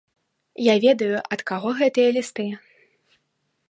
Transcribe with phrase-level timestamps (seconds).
[0.67, 2.51] Я ведаю, ад каго гэтыя лісты.